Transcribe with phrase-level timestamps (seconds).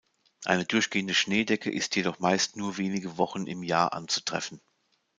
[0.45, 4.59] Eine durchgehende Schneedecke ist jedoch meist nur wenige Wochen im Jahr anzutreffen.